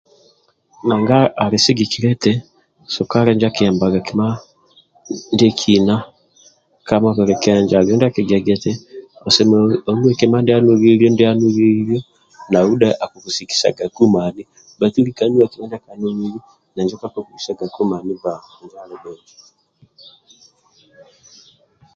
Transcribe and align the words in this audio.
Nanga 0.87 1.17
ali 1.43 1.57
sigikilia 1.63 2.11
eti 2.15 2.33
sukali 2.95 3.29
injo 3.31 3.47
akiyambaga 3.49 3.99
kima 4.07 4.27
ndiekina 5.33 5.95
ka 6.87 6.95
mubili 7.01 7.33
kenjo 7.43 7.73
nanga 7.73 7.79
alibe 7.79 7.95
ndia 7.95 8.07
ahigiaga 8.17 8.51
eti 8.57 8.71
onuwe 9.89 10.11
kima 10.19 10.31
manulilia 10.45 10.45
ndia 10.45 10.57
anulilio 10.61 11.09
ndia 11.11 11.29
anulilio 11.31 11.99
nau 12.51 12.71
dhe 12.81 12.89
akukusikisagaku 13.03 14.03
mani 14.15 14.41
bhaitu 14.77 14.99
lika 15.05 15.23
nuwa 15.25 15.49
kima 15.51 15.65
ndia 15.67 15.83
ka 15.85 15.93
nulilili 15.99 16.93
kakukusikisagaku 17.01 17.81
mani 17.91 18.13
bba 18.17 18.33